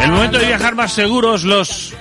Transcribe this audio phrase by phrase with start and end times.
[0.00, 1.94] El momento de viajar más seguros, los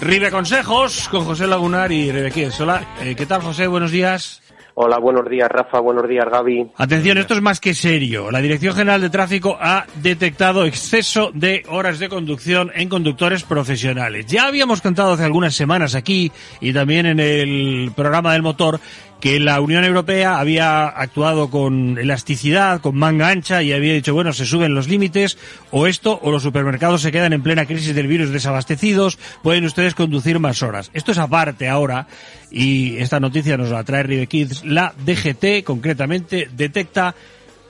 [0.00, 2.58] Ribe Consejos con José Lagunar y Rebequíes.
[2.58, 3.66] Hola, eh, ¿qué tal José?
[3.66, 4.40] Buenos días.
[4.78, 6.72] Hola, buenos días Rafa, buenos días Gaby.
[6.76, 8.30] Atención, esto es más que serio.
[8.30, 14.26] La Dirección General de Tráfico ha detectado exceso de horas de conducción en conductores profesionales.
[14.26, 18.80] Ya habíamos contado hace algunas semanas aquí y también en el programa del motor
[19.20, 24.32] que la Unión Europea había actuado con elasticidad, con manga ancha y había dicho, bueno,
[24.32, 25.38] se suben los límites
[25.70, 29.94] o esto o los supermercados se quedan en plena crisis del virus desabastecidos, pueden ustedes
[29.94, 30.90] conducir más horas.
[30.92, 32.06] Esto es aparte ahora
[32.50, 34.64] y esta noticia nos la trae Ribe Kids.
[34.64, 37.14] La DGT concretamente detecta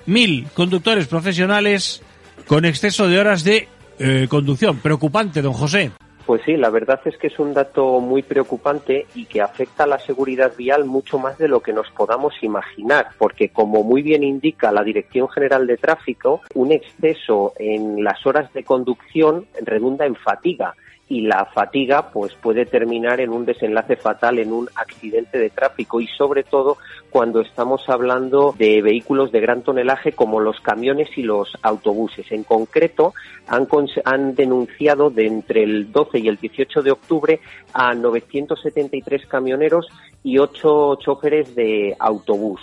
[0.06, 2.02] mil conductores profesionales
[2.46, 3.68] con exceso de horas de
[3.98, 4.78] eh, conducción.
[4.78, 5.92] Preocupante, don José.
[6.26, 9.86] Pues sí, la verdad es que es un dato muy preocupante y que afecta a
[9.86, 14.24] la seguridad vial mucho más de lo que nos podamos imaginar, porque como muy bien
[14.24, 20.16] indica la Dirección General de Tráfico, un exceso en las horas de conducción redunda en
[20.16, 20.74] fatiga
[21.08, 26.00] y la fatiga pues puede terminar en un desenlace fatal en un accidente de tráfico
[26.00, 26.78] y sobre todo
[27.10, 32.30] cuando estamos hablando de vehículos de gran tonelaje como los camiones y los autobuses.
[32.32, 33.14] En concreto
[33.46, 33.68] han,
[34.04, 37.40] han denunciado de entre el 12 y el 18 de octubre
[37.72, 39.86] a 973 camioneros
[40.24, 42.60] y 8 choferes de autobús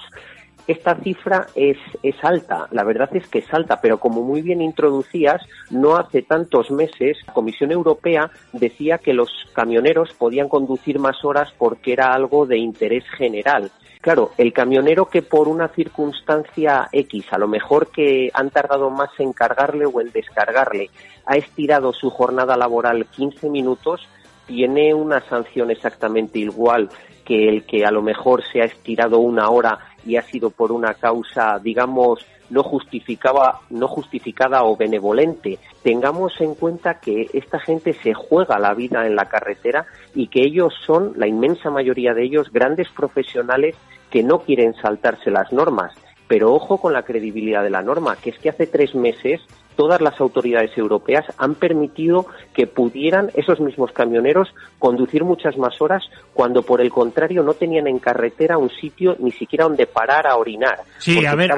[0.67, 4.61] esta cifra es, es alta, la verdad es que es alta, pero como muy bien
[4.61, 11.23] introducías, no hace tantos meses la Comisión Europea decía que los camioneros podían conducir más
[11.25, 13.71] horas porque era algo de interés general.
[14.01, 19.09] Claro, el camionero que por una circunstancia X, a lo mejor que han tardado más
[19.17, 20.89] en cargarle o en descargarle,
[21.25, 24.07] ha estirado su jornada laboral 15 minutos,
[24.45, 26.89] tiene una sanción exactamente igual
[27.23, 30.71] que el que a lo mejor se ha estirado una hora y ha sido por
[30.71, 35.59] una causa, digamos, no justificaba, no justificada o benevolente.
[35.81, 40.41] Tengamos en cuenta que esta gente se juega la vida en la carretera y que
[40.41, 43.75] ellos son, la inmensa mayoría de ellos, grandes profesionales
[44.09, 45.93] que no quieren saltarse las normas.
[46.27, 49.41] Pero ojo con la credibilidad de la norma, que es que hace tres meses
[49.75, 56.03] todas las autoridades europeas han permitido que pudieran esos mismos camioneros conducir muchas más horas
[56.33, 60.37] cuando por el contrario no tenían en carretera un sitio ni siquiera donde parar a
[60.37, 60.79] orinar.
[60.97, 61.51] Sí, a ver,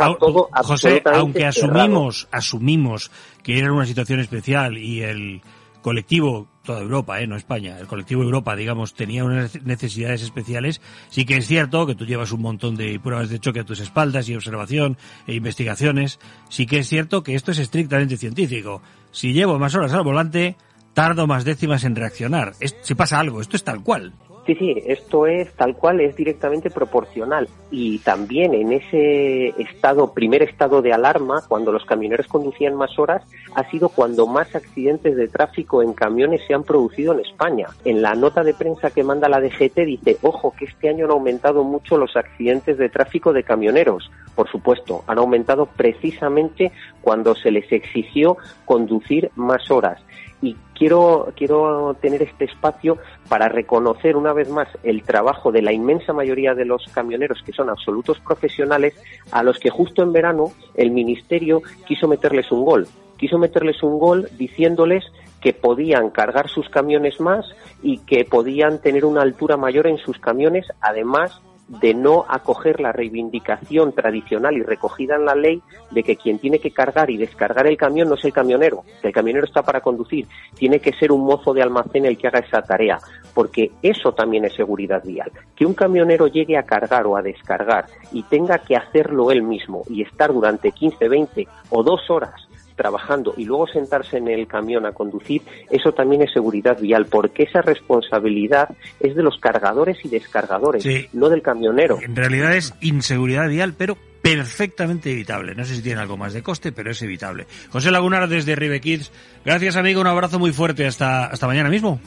[0.64, 3.12] José, aunque asumimos, asumimos
[3.44, 5.42] que era una situación especial y el
[5.85, 7.28] colectivo, toda Europa, ¿eh?
[7.28, 11.94] no España, el colectivo Europa, digamos, tenía unas necesidades especiales, sí que es cierto que
[11.94, 14.97] tú llevas un montón de pruebas de choque a tus espaldas y observación
[15.28, 16.18] e investigaciones,
[16.50, 18.81] sí que es cierto que esto es estrictamente científico.
[19.12, 20.56] Si llevo más horas al volante,
[20.96, 22.53] tardo más décimas en reaccionar.
[22.81, 24.13] si pasa algo, esto es tal cual.
[24.45, 27.50] Sí, sí, esto es tal cual, es directamente proporcional.
[27.72, 33.23] Y también en ese estado, primer estado de alarma, cuando los camioneros conducían más horas,
[33.55, 37.69] ha sido cuando más accidentes de tráfico en camiones se han producido en España.
[37.85, 41.11] En la nota de prensa que manda la DGT dice, ojo, que este año han
[41.11, 44.11] aumentado mucho los accidentes de tráfico de camioneros.
[44.35, 50.00] Por supuesto, han aumentado precisamente cuando se les exigió conducir más horas
[50.45, 55.73] y quiero, quiero tener este espacio para reconocer una vez más el trabajo de la
[55.73, 58.94] inmensa mayoría de los camioneros que son absolutos profesionales
[59.31, 62.88] a los que justo en verano el Ministerio quiso meterles un gol.
[63.17, 65.03] Quiso meterles un gol diciéndoles
[65.41, 67.45] que podían cargar sus camiones más
[67.81, 72.92] y que podían tener una altura mayor en sus camiones, además de no acoger la
[72.92, 75.62] reivindicación tradicional y recogida en la ley
[75.92, 79.08] de que quien tiene que cargar y descargar el camión no es el camionero, que
[79.08, 82.40] el camionero está para conducir, tiene que ser un mozo de almacén el que haga
[82.40, 83.00] esa tarea,
[83.34, 85.32] porque eso también es seguridad vial.
[85.56, 89.84] Que un camionero llegue a cargar o a descargar y tenga que hacerlo él mismo
[89.90, 94.85] y estar durante 15, 20 o dos horas trabajando y luego sentarse en el camión
[94.85, 98.69] a conducir, eso también es seguridad vial, porque esa responsabilidad
[98.99, 101.99] es de los cargadores y descargadores, no del camionero.
[102.01, 105.53] En realidad es inseguridad vial, pero perfectamente evitable.
[105.53, 107.45] No sé si tiene algo más de coste, pero es evitable.
[107.69, 109.11] José Lagunar desde Ribe Kids.
[109.45, 110.01] Gracias, amigo.
[110.01, 110.87] Un abrazo muy fuerte.
[110.87, 111.99] Hasta, hasta mañana mismo.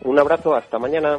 [0.00, 0.56] Un abrazo.
[0.56, 1.18] Hasta mañana.